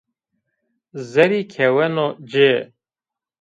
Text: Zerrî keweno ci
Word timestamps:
Zerrî 1.11 1.41
keweno 1.53 2.07
ci 2.31 2.49